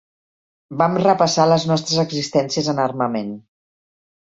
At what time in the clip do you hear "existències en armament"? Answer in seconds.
2.07-3.41